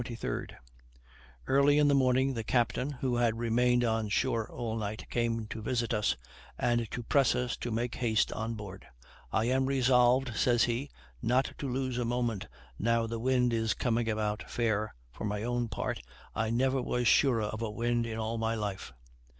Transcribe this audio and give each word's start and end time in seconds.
Early 1.45 1.77
in 1.77 1.87
the 1.87 1.93
morning 1.93 2.33
the 2.33 2.43
captain, 2.43 2.89
who 2.89 3.17
had 3.17 3.37
remained 3.37 3.83
on 3.83 4.09
shore 4.09 4.49
all 4.51 4.75
night, 4.75 5.07
came 5.11 5.45
to 5.49 5.61
visit 5.61 5.93
us, 5.93 6.17
and 6.57 6.89
to 6.89 7.03
press 7.03 7.35
us 7.35 7.55
to 7.57 7.69
make 7.69 7.93
haste 7.93 8.33
on 8.33 8.55
board. 8.55 8.87
"I 9.31 9.45
am 9.45 9.67
resolved," 9.67 10.35
says 10.35 10.63
he, 10.63 10.89
"not 11.21 11.53
to 11.59 11.69
lose 11.69 11.99
a 11.99 12.03
moment 12.05 12.47
now 12.79 13.05
the 13.05 13.19
wind 13.19 13.53
is 13.53 13.75
coming 13.75 14.09
about 14.09 14.49
fair: 14.49 14.95
for 15.11 15.25
my 15.25 15.43
own 15.43 15.67
part, 15.67 16.01
I 16.33 16.49
never 16.49 16.81
was 16.81 17.07
surer 17.07 17.43
of 17.43 17.61
a 17.61 17.69
wind 17.69 18.07
in 18.07 18.17
all 18.17 18.39
my 18.39 18.55
life." 18.55 18.93